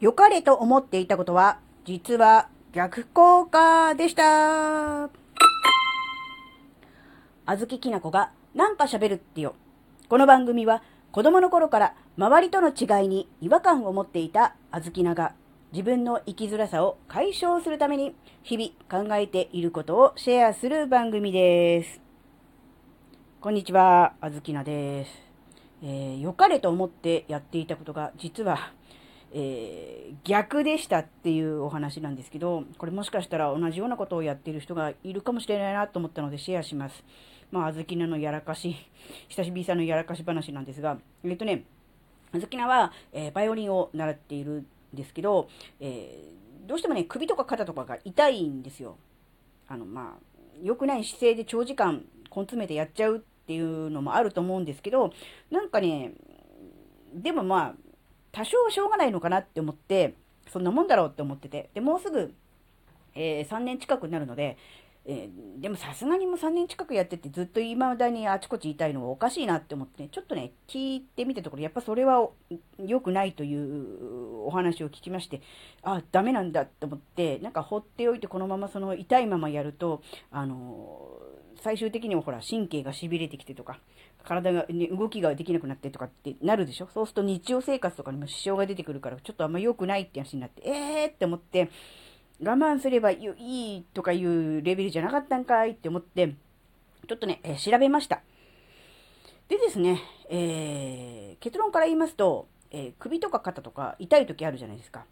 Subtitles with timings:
[0.00, 5.10] 良かれと思っていたことは、実は逆効果でした。
[7.44, 9.54] あずききなこがなんか喋るってよ。
[10.08, 10.82] この番組は
[11.12, 15.34] 子供の頃から周りとの違いに違和感を持っていたあずきなが
[15.70, 22.00] 自分の生きづらさを解消するために日々考えていることをシェアする番組です。
[23.42, 25.12] こんにちは、あずきなです。
[25.82, 28.72] えー、良かれと思ってやっていたことが実は
[29.32, 37.04] えー、逆でしたっていうお話なんですけど、これもしかしたら同じようなことをやっている人がいるかもしれないなと思ったのでシェアします。
[37.50, 38.76] まあ、あずきなのやらかし、
[39.28, 41.64] 久しぶりさんのやらかし話なんですが、えっとね、
[42.32, 45.48] あずきなは、えー、バイオリンを習っているんですけど、
[45.80, 48.96] えー、どうしてもね、首とか肩とかが痛いんですよ。
[49.68, 50.30] あの、まあ、
[50.62, 52.04] 良くない姿勢で長時間
[52.34, 55.12] 根詰めてやっちゃうっていうのもあると思うんですけど、
[55.50, 56.12] なんかね、
[57.14, 57.89] でもまあ、
[58.32, 60.14] 多少しょうがないのかなって思って、
[60.48, 61.70] そんなもんだろうって思ってて。
[61.74, 62.34] で、もうすぐ、
[63.14, 64.56] えー、3年近くになるので、
[65.06, 72.28] えー、でもさすがにもう3年近くやっててずっと今だにあちこち痛いのはおかしいなって思って、ね、ちょっとね、聞いてみたところ、やっぱそれは
[72.78, 75.40] 良くないというお話を聞きまして、
[75.82, 83.80] あ、ダメなんだって思って、なんか放っておいてこのままその痛いままやると、あのー、最終的にはほら神経が痺れてきてとか、
[84.24, 86.88] 体が、ね、動きができなくなってとかってなるでしょ？
[86.92, 91.70] そうすると日常生活とかにも支障が出てくるから、ちょっとあんま良くないって話になって、えーって思って、
[92.42, 96.34] 我慢すればいいとかいうレベルじゃなかったんかいって思って、
[97.08, 98.22] ちょっとね、えー、調べました。
[99.48, 105.04] でですね、えー、結論から言いますと、えー、首とか肩とか痛い時あるじゃないですか。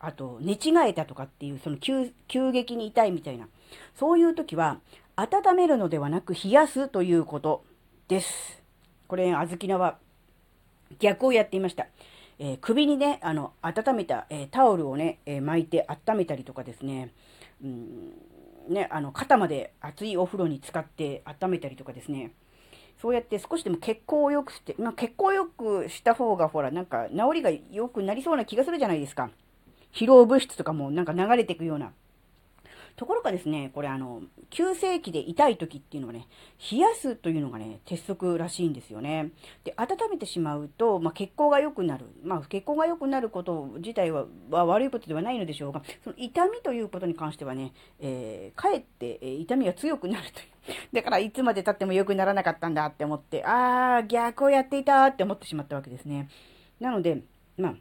[0.00, 3.46] あと、寝違えたとかっていう、その急急激に痛いみたいな。
[3.94, 4.80] そういう時は、
[5.16, 7.64] 温めるのではなく冷やすということ
[8.06, 8.62] です。
[9.08, 9.96] これ、あずきなは
[10.98, 11.86] 逆をやっていました。
[12.38, 17.14] えー、首にね、あの、温めた、えー、タオルをね、えー、巻いて温めたりとかですね、
[17.62, 18.12] うん、
[18.68, 22.32] ね、あの、肩まで熱いお風呂に使って温めたりとかですね、
[23.00, 29.30] そうやって少しでも血行を良くして、まあ、血行を良くした方が、ほら、なんか、治りが良くなりそうな気がするじゃないですか。
[29.94, 31.92] 疲労物質とかもなんか流れていくような。
[32.96, 36.28] ところがですね、これあの、急性期で痛い時っていうのはね、
[36.70, 39.32] 冷やすというのがね、鉄則らしいんですよね。
[39.64, 42.06] で、温めてしまうと、まあ、血行が良くなる。
[42.22, 50.46] まあ、血行が良くなること自体は悪いことではないのでしょうが、その痛みということに関してはね、えー、かえって、え、痛みが強くなるという。
[50.94, 56.28] だから、いつまで経っても良くならなかったんだって思って、あー、逆をやっていたって思ってしまったわけですね。
[56.78, 57.22] なので、
[57.56, 57.74] まあ、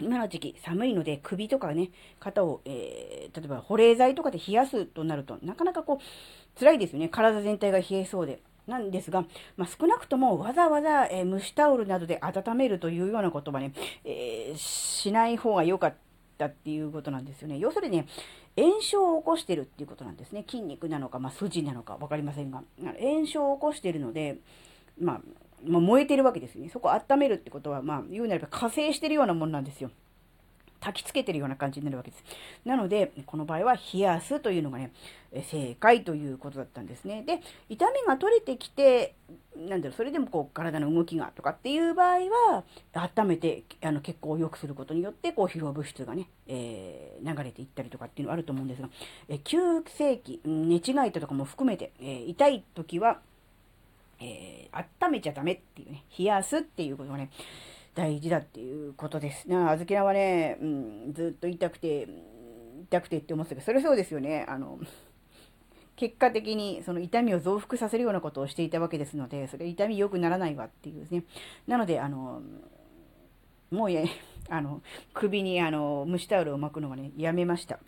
[0.00, 7.08] 今の時期寒いので首とかね、肩を、えー、例えば保冷剤とかで冷やすとなると、なかなかこう、辛いですよね。
[7.08, 8.40] 体全体が冷えそうで。
[8.66, 9.24] なんですが、
[9.56, 13.72] まあ、少なくともわざわざ、えー、蒸しタオルなどで温めるというようなことはね、
[14.04, 15.94] えー、しない方が良かっ
[16.36, 17.58] たっていうことなんですよね。
[17.58, 18.06] 要するにね、
[18.56, 20.44] 炎症を起こしてるっていうことなんですね。
[20.46, 22.62] 筋肉なのか、まあ、筋なのか分かりませんが。
[23.00, 24.36] 炎症を起こしてるので、
[25.00, 25.20] まあ、
[25.64, 26.68] まあ、燃えてるわけですね。
[26.70, 29.90] そこを温めるってことは、まあ、言うなれば火星してるようなもんなんですよ。
[30.80, 32.24] 焚きつけてるような感じになるわけです。
[32.64, 34.92] なので、この場合は冷やすというのがね、
[35.50, 37.22] 正解ということだったんですね。
[37.22, 39.14] で、痛みが取れてきて、
[39.56, 42.18] なんだろう、それでもこう体の動きがとかっていう場合
[42.52, 48.88] は、温めてあの血行を良くすることによって、こう疲労物質がね、えー、流れていったりとかっていうのはあると思うんですが、
[49.28, 53.20] え急性期、寝違えたとかも含めて、えー、痛い時は、
[54.20, 57.30] えー、温めちゃダメっていうね、冷やすっていうことがね、
[57.94, 59.48] 大事だっていうことです。
[59.48, 62.08] なあずきなはね、うん、ずっと痛くて、
[62.84, 64.46] 痛くてって思ってたけど、それそうですよね。
[64.48, 64.78] あの、
[65.96, 71.24] 結果的にその痛みを増幅させるようなことをしていたわけですので、それ痛み良くならないわっていうですね。
[71.66, 72.40] なので、あの、
[73.72, 74.04] もうや、
[74.48, 74.80] あの、
[75.12, 77.80] 首にあの、蒸しタオルを巻くのはね、やめました。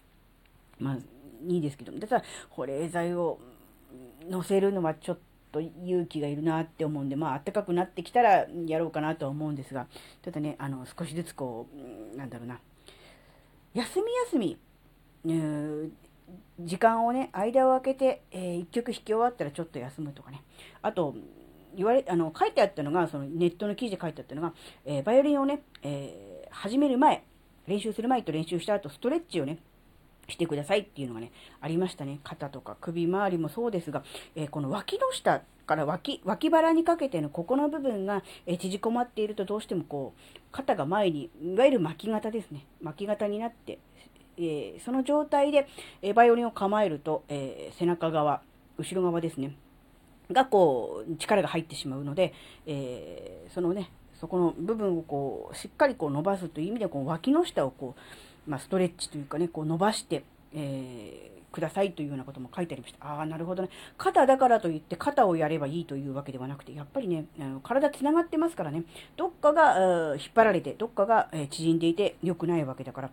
[0.81, 0.99] まあ、
[1.47, 3.39] いいですけども、ただ、保冷剤を
[4.29, 5.19] 乗せるのはちょっ
[5.51, 9.87] と、勇気がいるなって思うんで、まあ、暖かくなってきたらやろうかなとは思うんですが、
[10.23, 11.67] ただね、あの、少しずつこ
[12.15, 12.61] う、なんだろうな、
[13.75, 14.59] 休み休み、
[16.61, 20.43] 時間をね、間を空けて、えー、一曲弾き終わったらちょっと休むとかね。
[20.83, 21.15] あと、
[21.77, 24.55] 言われ、あの、書いてあったのが、そのネットの記事で書いてあったのが、
[24.85, 27.25] えー、バイオリンをね、えー、始める前、
[27.67, 29.59] 練習する前と練習した後、ストレッチをね、
[30.31, 32.21] してくださいっていうのがね、ありましたね。
[32.25, 34.03] 肩とか首周りもそうですが、
[34.35, 42.67] えー、この脇の下から脇、脇腹にかけてのここの部分が、え、縮こまっているとどうしてもこう、肩が前に、いわゆる巻き型ですね。
[42.83, 43.79] 巻き型になって、
[44.37, 45.69] えー、その状態で、
[46.03, 48.43] えバイオリンを構えると、え背中側、
[48.79, 49.55] 後ろ側ですね。
[50.33, 52.33] がこう、力が入ってしまうので、
[52.67, 53.91] えそのね、
[54.21, 58.01] そこの部分をこう、しっかりこう伸ばすという意味で、こう脇の下をこう、
[58.51, 63.07] まあ、ストレッチというかね、こう伸ばして、えー、くださいというようなことも書いてありました。
[63.07, 63.71] ああ、なるほどね。
[63.97, 68.83] 肩だからといって肩をやればいいというわけではなくて、やっぱりね、あの体つながってますからね、
[69.17, 73.11] どっかが引っ張られて、どっかが縮んでいて良くないわけだから、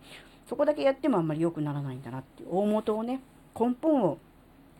[0.48, 3.20] そこだけやってもあんまり良くならないんだなって、大元をね、
[3.58, 4.18] 根本を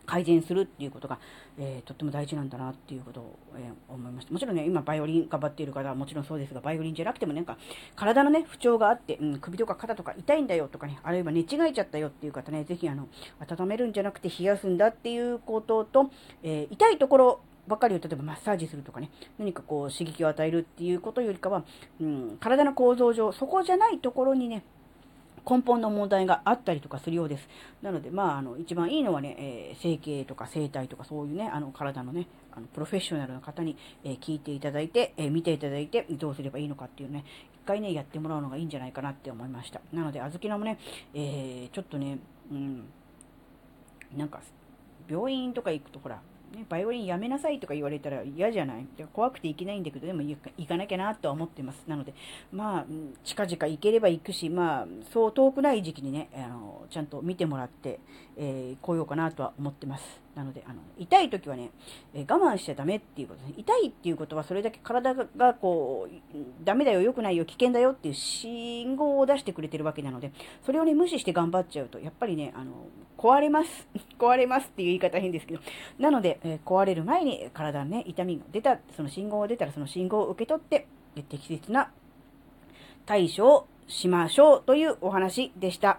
[0.08, 1.18] 改善するっていうことが、
[1.58, 4.32] えー、とっても大事なんだなっていうことを、えー、思いました。
[4.32, 7.58] もちろんね、今バイオリン頑張っている方はもちろんそうですが、バイオリンじゃなくてもなんか
[7.94, 13.08] 体のね、不調があって、うん、首とか肩とか痛いんだよとかね、あるいは寝違えちゃったよっていう方ね、ぜひあの、
[13.38, 16.10] 温めるんじゃなくて冷やすんだっていうことと、
[16.42, 21.64] えー、痛いところばかりを例えばマッサージするとかね、何かこう刺激を与えるっていうことよりかは、
[22.00, 24.64] うん、体の構造上、そこじゃないところにね、
[25.48, 27.48] 根本の問題があったりとかするようです。
[27.80, 37.24] なので、まあ、あの、一番いいのはね、えー、整形とか整体とかそういうね、あの、体のね、あの、プロフェッショナルな方に、えー、聞いていただいて、えー、見ていただいて、どうすればいいのかっていうね、
[37.54, 39.80] 一回ね、やってもらうのがいいんじゃないかなって思いました。
[39.92, 40.78] なので、あずきのもね、
[41.14, 42.18] えちょっとね、
[42.50, 42.84] うん、
[44.16, 44.40] なんか、
[45.08, 46.20] 病院とか行くと、ほら、
[46.54, 48.86] ね、バイオリンやめなさいとか言われたら嫌じゃない？
[49.12, 50.36] 怖くて行けないんだけど、でも行
[50.66, 51.82] かなきゃなとは思ってます。
[51.86, 52.14] なので、
[52.52, 52.86] まあ、
[53.24, 58.00] 近々行ければ行くし、まあ、そう遠くない時期にね、あのちゃんと見てもらって、
[58.36, 60.20] えー、来ようかなとは思ってます。
[60.38, 61.72] なので、あの痛い時はね、
[62.14, 63.54] えー、我慢しちゃダメっていうことですね。
[63.58, 70.30] 痛いっていうことは、それだけ体がこう、ダメだよ、良くないよ、危険だよっていう信号を出してくれてるわけなので、
[70.64, 72.70] それをね、無視して頑張っちゃうと、やっぱりね、あの、
[73.16, 73.88] 壊れます。
[74.16, 75.60] 壊れますっていう言い方変ですけど。
[75.98, 80.86] なので、えー、壊れる前に体にね、痛みが出た、その信号が出たら、その信号を受け取って、
[81.28, 81.90] 適切な
[83.06, 85.98] 対処をしましょうというお話でした。